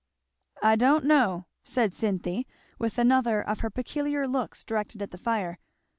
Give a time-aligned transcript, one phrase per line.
[0.63, 2.47] "I don't know," said Cynthy,
[2.79, 5.59] with another of her peculiar looks directed at the fire.